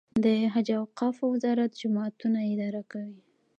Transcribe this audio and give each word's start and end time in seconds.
د 0.23 0.25
حج 0.53 0.67
او 0.75 0.79
اوقافو 0.83 1.23
وزارت 1.33 1.71
جوماتونه 1.81 2.39
اداره 2.51 2.81
کوي 2.91 3.21